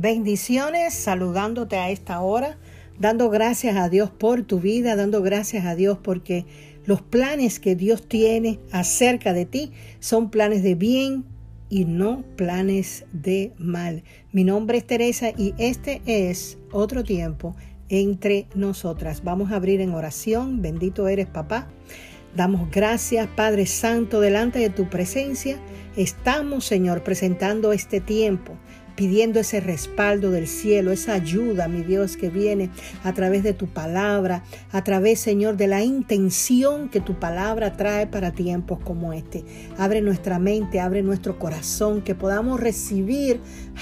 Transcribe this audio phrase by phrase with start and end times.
[0.00, 2.56] Bendiciones, saludándote a esta hora,
[2.98, 6.46] dando gracias a Dios por tu vida, dando gracias a Dios porque
[6.86, 11.26] los planes que Dios tiene acerca de ti son planes de bien
[11.68, 14.02] y no planes de mal.
[14.32, 17.54] Mi nombre es Teresa y este es otro tiempo
[17.90, 19.22] entre nosotras.
[19.22, 20.62] Vamos a abrir en oración.
[20.62, 21.68] Bendito eres, papá.
[22.34, 25.58] Damos gracias, Padre Santo, delante de tu presencia.
[25.94, 28.56] Estamos, Señor, presentando este tiempo
[29.00, 32.68] pidiendo ese respaldo del cielo, esa ayuda, mi Dios, que viene
[33.02, 38.06] a través de tu palabra, a través, Señor, de la intención que tu palabra trae
[38.06, 39.42] para tiempos como este.
[39.78, 43.40] Abre nuestra mente, abre nuestro corazón, que podamos recibir,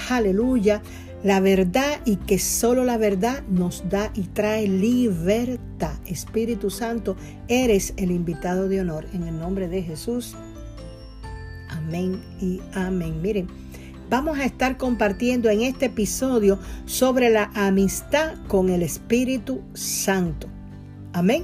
[0.09, 0.81] aleluya,
[1.21, 5.99] la verdad y que solo la verdad nos da y trae libertad.
[6.05, 7.17] Espíritu Santo,
[7.49, 9.05] eres el invitado de honor.
[9.11, 10.37] En el nombre de Jesús.
[11.67, 13.21] Amén y amén.
[13.21, 13.49] Miren,
[14.09, 20.47] vamos a estar compartiendo en este episodio sobre la amistad con el Espíritu Santo.
[21.13, 21.43] Amén.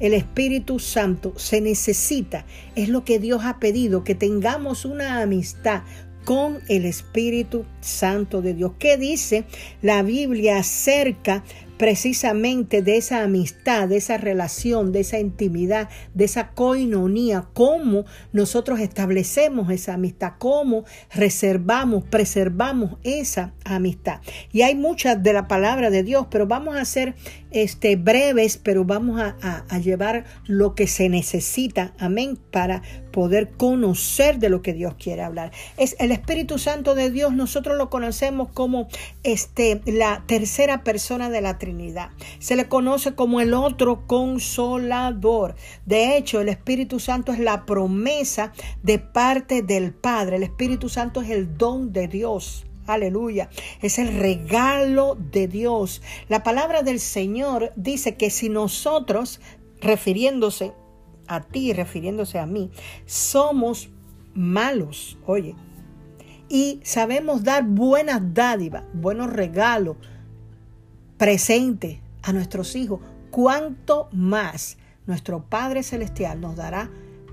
[0.00, 5.82] El Espíritu Santo se necesita, es lo que Dios ha pedido, que tengamos una amistad
[6.24, 8.72] con el Espíritu Santo de Dios.
[8.78, 9.44] ¿Qué dice
[9.80, 11.44] la Biblia acerca
[11.76, 18.80] precisamente de esa amistad, de esa relación, de esa intimidad, de esa coinonía, cómo nosotros
[18.80, 24.20] establecemos esa amistad, cómo reservamos, preservamos esa amistad.
[24.52, 27.14] Y hay muchas de la palabra de Dios, pero vamos a ser
[27.50, 29.36] este, breves, pero vamos a,
[29.68, 32.82] a llevar lo que se necesita, amén, para
[33.16, 35.50] poder conocer de lo que Dios quiere hablar.
[35.78, 38.88] Es el Espíritu Santo de Dios, nosotros lo conocemos como
[39.22, 42.10] este, la tercera persona de la Trinidad.
[42.38, 45.56] Se le conoce como el otro consolador.
[45.84, 48.52] De hecho, el Espíritu Santo es la promesa
[48.84, 50.36] de parte del Padre.
[50.36, 52.66] El Espíritu Santo es el don de Dios.
[52.86, 53.50] Aleluya.
[53.82, 56.02] Es el regalo de Dios.
[56.28, 59.40] La palabra del Señor dice que si nosotros,
[59.80, 60.72] refiriéndose
[61.26, 62.70] a ti, refiriéndose a mí,
[63.06, 63.88] somos
[64.34, 65.56] malos, oye,
[66.48, 69.96] y sabemos dar buenas dádivas, buenos regalos,
[71.18, 73.00] presentes a nuestros hijos,
[73.30, 76.90] cuánto más nuestro Padre Celestial nos dará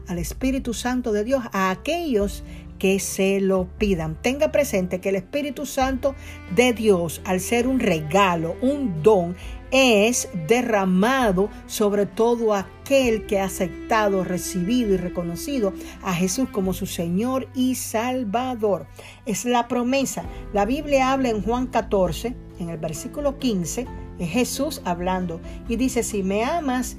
[0.07, 2.43] al Espíritu Santo de Dios a aquellos
[2.77, 4.21] que se lo pidan.
[4.21, 6.15] Tenga presente que el Espíritu Santo
[6.55, 9.35] de Dios, al ser un regalo, un don,
[9.73, 15.73] es derramado sobre todo aquel que ha aceptado, recibido y reconocido
[16.03, 18.85] a Jesús como su Señor y Salvador.
[19.25, 20.25] Es la promesa.
[20.53, 23.87] La Biblia habla en Juan 14, en el versículo 15,
[24.19, 26.95] es Jesús hablando y dice, si me amas,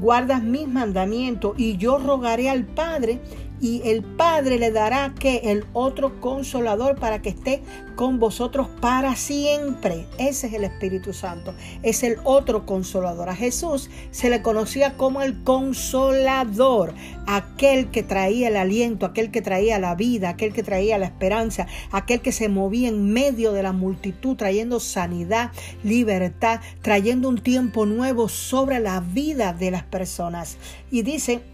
[0.00, 3.20] guardas mis mandamientos y yo rogaré al Padre
[3.62, 7.62] y el Padre le dará que el otro consolador para que esté
[7.94, 10.08] con vosotros para siempre.
[10.18, 11.54] Ese es el Espíritu Santo.
[11.84, 13.28] Es el otro consolador.
[13.28, 16.92] A Jesús se le conocía como el consolador,
[17.28, 21.68] aquel que traía el aliento, aquel que traía la vida, aquel que traía la esperanza,
[21.92, 25.52] aquel que se movía en medio de la multitud trayendo sanidad,
[25.84, 30.56] libertad, trayendo un tiempo nuevo sobre la vida de las personas.
[30.90, 31.51] Y dice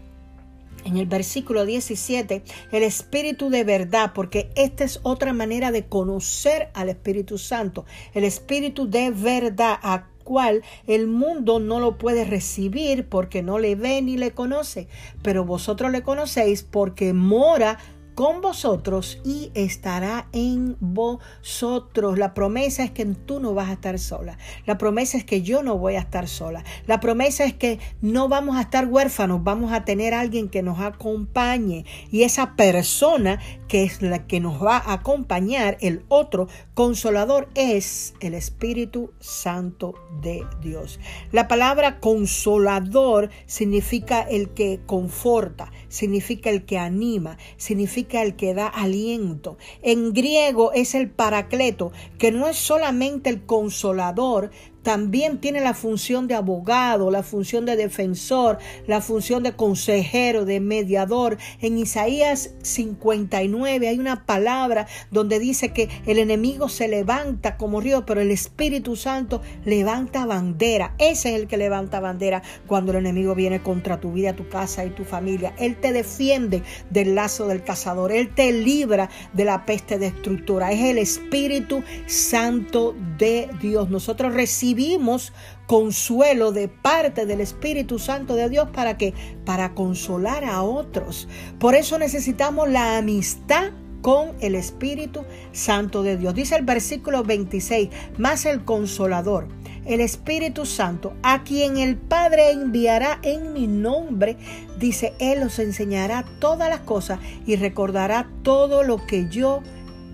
[0.85, 6.69] en el versículo 17, el Espíritu de verdad, porque esta es otra manera de conocer
[6.73, 13.07] al Espíritu Santo, el Espíritu de verdad a cual el mundo no lo puede recibir
[13.09, 14.87] porque no le ve ni le conoce,
[15.23, 17.79] pero vosotros le conocéis porque mora
[18.19, 22.17] con vosotros y estará en vosotros.
[22.17, 24.37] La promesa es que tú no vas a estar sola.
[24.65, 26.65] La promesa es que yo no voy a estar sola.
[26.85, 30.81] La promesa es que no vamos a estar huérfanos, vamos a tener alguien que nos
[30.81, 31.85] acompañe.
[32.11, 38.15] Y esa persona que es la que nos va a acompañar, el otro consolador, es
[38.19, 40.99] el Espíritu Santo de Dios.
[41.31, 48.67] La palabra consolador significa el que conforta, significa el que anima, significa el que da
[48.67, 49.57] aliento.
[49.83, 54.49] En griego es el paracleto, que no es solamente el consolador,
[54.89, 58.57] también tiene la función de abogado, la función de defensor,
[58.87, 61.37] la función de consejero, de mediador.
[61.61, 68.03] En Isaías 59 hay una palabra donde dice que el enemigo se levanta como río,
[68.07, 70.95] pero el Espíritu Santo levanta bandera.
[70.97, 74.85] Ese es el que levanta bandera cuando el enemigo viene contra tu vida, tu casa
[74.85, 75.53] y tu familia.
[75.59, 78.11] Él te defiende del lazo del cazador.
[78.11, 80.71] Él te libra de la peste destructora.
[80.71, 83.91] Es el Espíritu Santo de Dios.
[83.91, 85.33] Nosotros recibimos recibimos
[85.67, 89.13] consuelo de parte del Espíritu Santo de Dios para que
[89.45, 91.27] para consolar a otros.
[91.59, 93.71] Por eso necesitamos la amistad
[94.01, 96.33] con el Espíritu Santo de Dios.
[96.33, 99.49] Dice el versículo 26, más el consolador,
[99.85, 104.37] el Espíritu Santo, a quien el Padre enviará en mi nombre,
[104.79, 109.61] dice, Él os enseñará todas las cosas y recordará todo lo que yo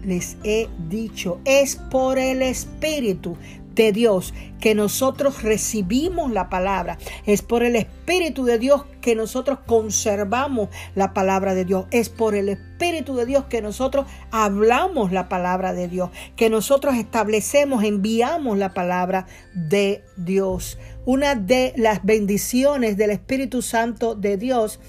[0.04, 1.40] les he dicho.
[1.46, 3.38] Es por el Espíritu
[3.76, 6.98] de Dios que nosotros recibimos la palabra.
[7.26, 11.86] Es por el Espíritu de Dios que nosotros conservamos la palabra de Dios.
[11.92, 16.10] Es por el Espíritu de Dios que nosotros hablamos la palabra de Dios.
[16.36, 20.80] Que nosotros establecemos, enviamos la palabra de Dios.
[21.06, 24.80] Una de las bendiciones del Espíritu Santo de Dios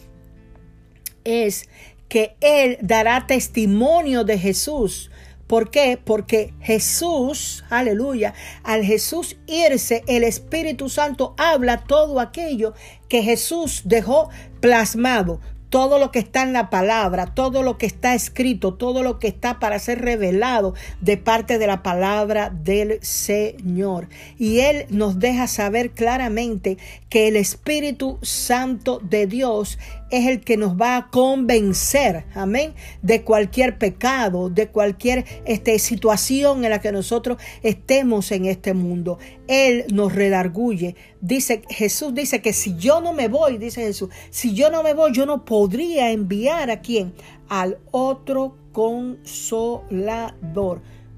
[1.25, 1.69] es
[2.09, 5.11] que Él dará testimonio de Jesús
[5.47, 5.99] ¿Por qué?
[6.03, 8.35] Porque Jesús, aleluya,
[8.65, 12.75] al Jesús irse, el Espíritu Santo habla todo aquello
[13.09, 14.29] que Jesús dejó
[14.61, 15.41] plasmado,
[15.71, 19.29] todo lo que está en la palabra, todo lo que está escrito, todo lo que
[19.29, 24.09] está para ser revelado de parte de la palabra del Señor.
[24.39, 26.79] Y Él nos deja saber claramente
[27.09, 29.79] que el Espíritu Santo de Dios
[30.11, 36.65] es el que nos va a convencer, amén, de cualquier pecado, de cualquier este, situación
[36.65, 39.19] en la que nosotros estemos en este mundo.
[39.49, 40.95] Él nos redarguye.
[41.21, 44.95] Dice, Jesús dice que si yo no me voy, dice Jesús, si yo no me
[44.95, 47.13] voy, yo no podría enviar a quién?
[47.49, 50.31] Al otro consolador.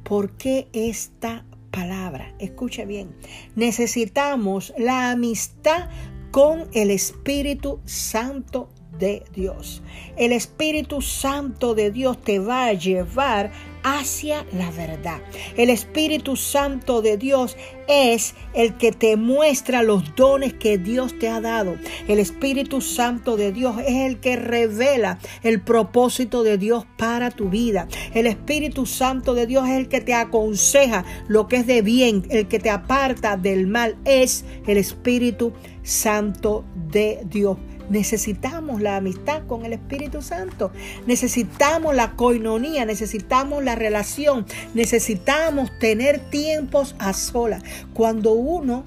[0.02, 2.34] ¿Por qué esta palabra?
[2.38, 3.14] Escuche bien.
[3.54, 5.88] Necesitamos la amistad
[6.30, 9.82] con el Espíritu Santo de Dios.
[10.16, 13.52] El Espíritu Santo de Dios te va a llevar
[13.82, 15.20] hacia la verdad.
[15.56, 17.56] El Espíritu Santo de Dios
[17.88, 21.76] es el que te muestra los dones que Dios te ha dado.
[22.06, 27.48] El Espíritu Santo de Dios es el que revela el propósito de Dios para tu
[27.48, 27.88] vida.
[28.14, 32.26] El Espíritu Santo de Dios es el que te aconseja lo que es de bien,
[32.30, 33.96] el que te aparta del mal.
[34.04, 35.52] Es el Espíritu
[35.82, 37.56] Santo de Dios.
[37.90, 40.70] Necesitamos la amistad con el Espíritu Santo.
[41.06, 47.62] Necesitamos la coinonía, necesitamos la relación, necesitamos tener tiempos a solas.
[47.92, 48.82] Cuando uno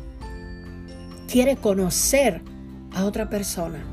[1.28, 2.42] quiere conocer
[2.92, 3.86] a otra persona,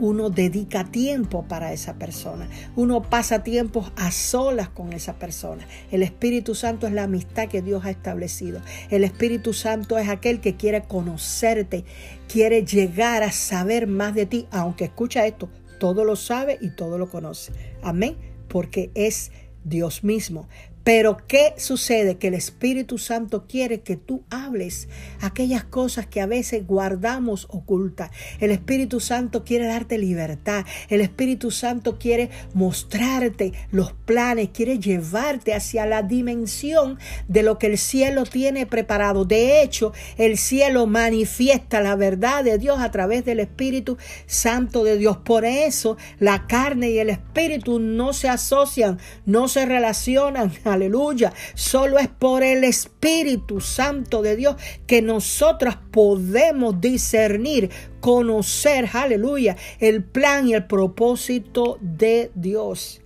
[0.00, 5.64] uno dedica tiempo para esa persona, uno pasa tiempos a solas con esa persona.
[5.92, 8.60] El Espíritu Santo es la amistad que Dios ha establecido.
[8.90, 11.84] El Espíritu Santo es aquel que quiere conocerte,
[12.26, 15.48] quiere llegar a saber más de ti, aunque escucha esto,
[15.78, 17.52] todo lo sabe y todo lo conoce.
[17.80, 18.16] Amén,
[18.48, 19.30] porque es
[19.64, 20.48] Dios mismo.
[20.84, 22.16] Pero ¿qué sucede?
[22.16, 24.88] Que el Espíritu Santo quiere que tú hables
[25.20, 28.10] aquellas cosas que a veces guardamos ocultas.
[28.40, 30.64] El Espíritu Santo quiere darte libertad.
[30.88, 36.98] El Espíritu Santo quiere mostrarte los planes, quiere llevarte hacia la dimensión
[37.28, 39.24] de lo que el cielo tiene preparado.
[39.24, 44.98] De hecho, el cielo manifiesta la verdad de Dios a través del Espíritu Santo de
[44.98, 45.18] Dios.
[45.18, 51.32] Por eso la carne y el Espíritu no se asocian, no se relacionan aleluya.
[51.54, 57.70] Solo es por el Espíritu Santo de Dios que nosotros podemos discernir,
[58.00, 63.00] conocer, aleluya, el plan y el propósito de Dios.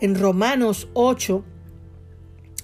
[0.00, 1.44] En Romanos 8,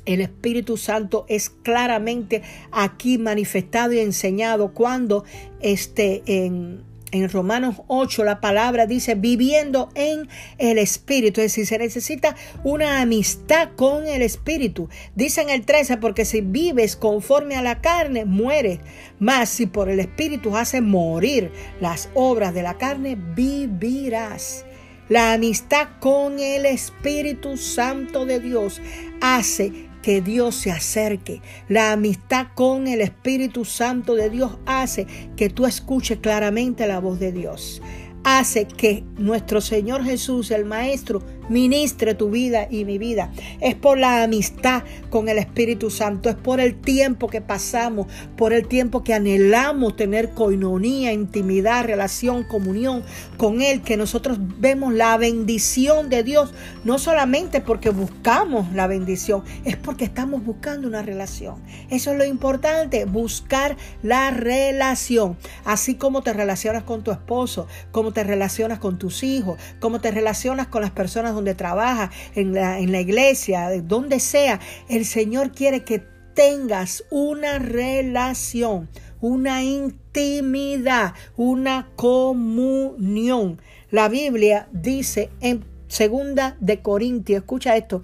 [0.06, 5.24] el Espíritu Santo es claramente aquí manifestado y enseñado cuando
[5.60, 10.28] este en en Romanos 8 la palabra dice viviendo en
[10.58, 11.40] el Espíritu.
[11.40, 14.88] Es decir, se necesita una amistad con el Espíritu.
[15.14, 18.80] Dice en el 13, porque si vives conforme a la carne, mueres.
[19.20, 24.64] Mas si por el Espíritu haces morir las obras de la carne, vivirás.
[25.08, 28.80] La amistad con el Espíritu Santo de Dios
[29.20, 31.40] hace que Dios se acerque.
[31.66, 37.18] La amistad con el Espíritu Santo de Dios hace que tú escuches claramente la voz
[37.18, 37.80] de Dios.
[38.22, 43.32] Hace que nuestro Señor Jesús, el Maestro, ministre tu vida y mi vida.
[43.60, 48.52] Es por la amistad con el Espíritu Santo, es por el tiempo que pasamos, por
[48.52, 53.02] el tiempo que anhelamos tener coinonía, intimidad, relación, comunión
[53.36, 59.44] con Él, que nosotros vemos la bendición de Dios, no solamente porque buscamos la bendición,
[59.64, 61.56] es porque estamos buscando una relación.
[61.90, 68.12] Eso es lo importante, buscar la relación, así como te relacionas con tu esposo, como
[68.12, 72.78] te relacionas con tus hijos, como te relacionas con las personas donde trabaja, en la,
[72.78, 76.02] en la iglesia, donde sea, el Señor quiere que
[76.34, 78.88] tengas una relación,
[79.20, 83.60] una intimidad, una comunión.
[83.90, 88.02] La Biblia dice en Segunda de Corintios, escucha esto.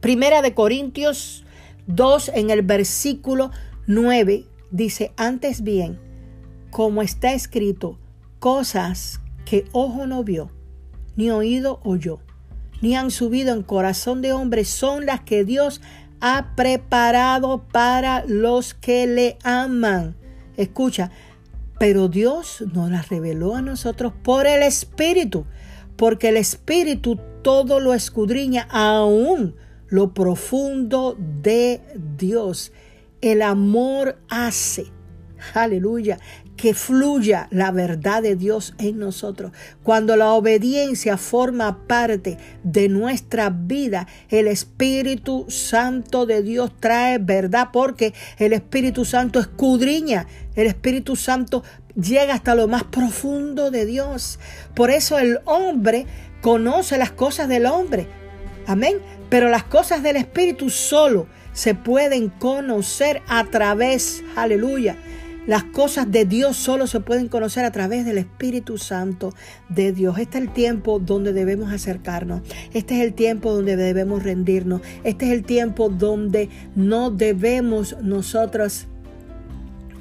[0.00, 1.44] primera de Corintios
[1.88, 3.50] 2 en el versículo
[3.86, 5.98] 9 dice, antes bien,
[6.70, 7.98] como está escrito,
[8.38, 10.50] cosas que ojo no vio,
[11.20, 12.20] ni oído oyó,
[12.80, 15.82] ni han subido en corazón de hombre, son las que Dios
[16.22, 20.16] ha preparado para los que le aman.
[20.56, 21.10] Escucha,
[21.78, 25.44] pero Dios nos las reveló a nosotros por el Espíritu,
[25.96, 29.56] porque el Espíritu todo lo escudriña, aún
[29.88, 31.82] lo profundo de
[32.16, 32.72] Dios.
[33.20, 34.86] El amor hace,
[35.52, 36.18] aleluya,
[36.60, 39.50] que fluya la verdad de Dios en nosotros.
[39.82, 47.68] Cuando la obediencia forma parte de nuestra vida, el Espíritu Santo de Dios trae verdad
[47.72, 51.64] porque el Espíritu Santo escudriña, el Espíritu Santo
[51.94, 54.38] llega hasta lo más profundo de Dios.
[54.74, 56.04] Por eso el hombre
[56.42, 58.06] conoce las cosas del hombre.
[58.66, 58.98] Amén.
[59.30, 64.98] Pero las cosas del Espíritu solo se pueden conocer a través, aleluya,
[65.50, 69.34] las cosas de Dios solo se pueden conocer a través del Espíritu Santo
[69.68, 70.16] de Dios.
[70.20, 72.42] Este es el tiempo donde debemos acercarnos.
[72.72, 74.80] Este es el tiempo donde debemos rendirnos.
[75.02, 78.86] Este es el tiempo donde no debemos nosotros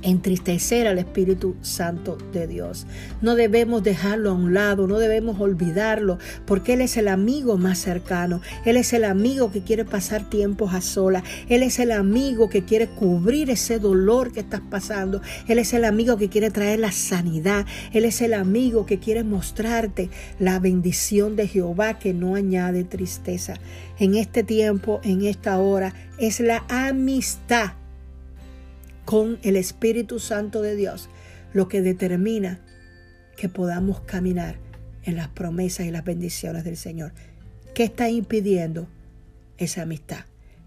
[0.01, 2.85] entristecer al Espíritu Santo de Dios.
[3.21, 7.79] No debemos dejarlo a un lado, no debemos olvidarlo, porque Él es el amigo más
[7.79, 12.49] cercano, Él es el amigo que quiere pasar tiempos a solas, Él es el amigo
[12.49, 16.79] que quiere cubrir ese dolor que estás pasando, Él es el amigo que quiere traer
[16.79, 22.35] la sanidad, Él es el amigo que quiere mostrarte la bendición de Jehová que no
[22.35, 23.55] añade tristeza.
[23.97, 27.73] En este tiempo, en esta hora, es la amistad
[29.09, 31.09] con el Espíritu Santo de Dios,
[31.51, 32.63] lo que determina
[33.35, 34.59] que podamos caminar
[35.01, 37.13] en las promesas y las bendiciones del Señor.
[37.73, 38.87] ¿Qué está impidiendo
[39.57, 40.25] esa amistad?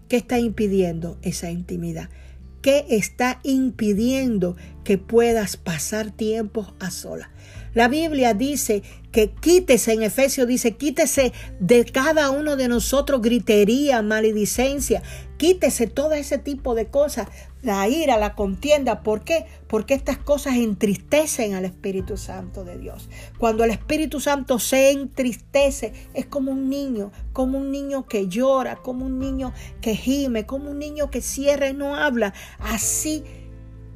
[0.09, 2.09] ¿Qué está impidiendo esa intimidad?
[2.61, 7.29] ¿Qué está impidiendo que puedas pasar tiempos a solas?
[7.73, 8.83] La Biblia dice
[9.13, 11.31] que quítese, en Efesios dice, quítese
[11.61, 15.01] de cada uno de nosotros gritería, maledicencia,
[15.37, 17.29] quítese todo ese tipo de cosas,
[17.63, 19.01] la ira, la contienda.
[19.01, 19.45] ¿Por qué?
[19.67, 23.09] Porque estas cosas entristecen al Espíritu Santo de Dios.
[23.39, 28.75] Cuando el Espíritu Santo se entristece, es como un niño, como un niño que llora,
[28.75, 32.33] como un niño que gime, como un niño que cierra y no habla.
[32.59, 33.23] Así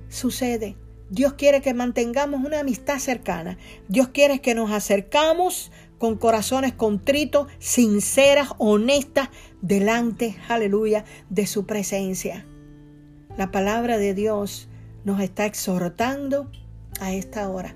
[0.10, 0.76] sucede
[1.10, 3.58] Dios quiere que mantengamos una amistad cercana.
[3.88, 9.30] Dios quiere que nos acercamos con corazones contritos, sinceras, honestas,
[9.62, 12.46] delante, aleluya, de su presencia.
[13.38, 14.68] La palabra de Dios
[15.06, 16.50] nos está exhortando
[17.00, 17.76] a esta hora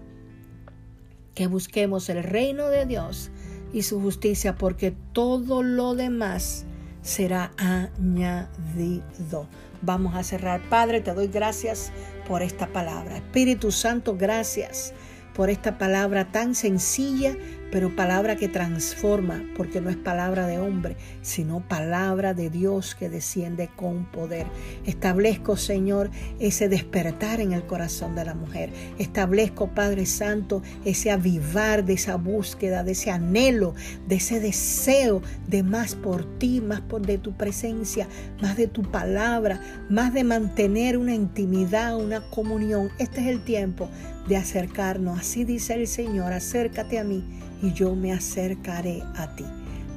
[1.36, 3.30] que busquemos el reino de Dios
[3.72, 6.66] y su justicia porque todo lo demás
[7.04, 9.48] será añadido.
[9.84, 10.62] Vamos a cerrar.
[10.68, 11.92] Padre, te doy gracias
[12.28, 13.18] por esta palabra.
[13.18, 14.94] Espíritu Santo, gracias
[15.36, 17.38] por esta palabra tan sencilla,
[17.72, 23.10] pero palabra que transforma, porque no es palabra de hombre, sino palabra de Dios que
[23.10, 24.46] desciende con poder.
[24.86, 28.72] Establezco, Señor, ese despertar en el corazón de la mujer.
[29.00, 33.74] Establezco, Padre Santo, ese avivar de esa búsqueda, de ese anhelo,
[34.08, 38.08] de ese deseo de más por ti, más por de tu presencia,
[38.42, 42.90] más de tu palabra, más de mantener una intimidad, una comunión.
[43.00, 43.90] Este es el tiempo
[44.28, 45.20] de acercarnos.
[45.20, 47.24] Así dice el Señor, acércate a mí
[47.62, 49.46] y yo me acercaré a ti.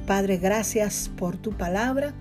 [0.05, 2.13] Padre, gracias por tu palabra.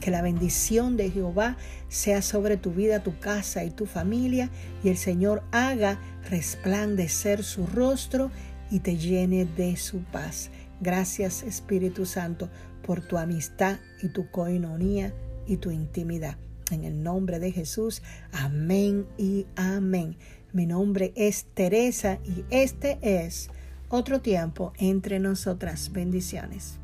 [0.00, 1.58] Que la bendición de Jehová
[1.88, 4.48] sea sobre tu vida, tu casa y tu familia,
[4.82, 8.30] y el Señor haga resplandecer su rostro
[8.70, 10.50] y te llene de su paz.
[10.80, 12.48] Gracias Espíritu Santo
[12.86, 15.12] por tu amistad y tu coinonía
[15.46, 16.38] y tu intimidad.
[16.70, 18.00] En el nombre de Jesús,
[18.32, 20.16] amén y amén.
[20.52, 23.50] Mi nombre es Teresa y este es
[23.88, 25.92] otro tiempo entre nosotras.
[25.92, 26.79] Bendiciones.